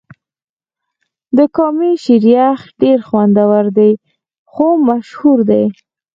د 1.37 1.39
کامی 1.55 1.91
شیر 2.03 2.25
یخ 2.35 2.59
ډېر 2.81 2.99
خوندور 3.07 3.65
دی 3.77 3.91
ځکه 3.99 4.05
خو 4.51 4.67
مشهور 4.89 5.39
دې. 5.49 5.63